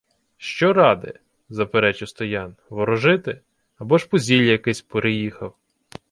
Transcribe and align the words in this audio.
—Що 0.37 0.73
ради!— 0.73 1.13
заперечив 1.49 2.09
Стоян.— 2.09 2.55
Ворожити. 2.69 3.41
Або 3.77 3.97
ж 3.97 4.07
по 4.09 4.17
зілля 4.19 4.51
якесь 4.51 4.81
приїхав. 4.81 5.55